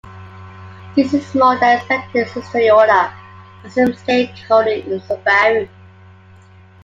This 0.95 1.13
is 1.13 1.35
more 1.35 1.59
than 1.59 1.77
expected 1.77 2.27
since 2.29 2.47
Toyota 2.47 3.11
has 3.61 3.75
some 3.75 3.89
stakeholding 3.93 4.83
in 4.87 4.99
Subaru. 5.01 5.69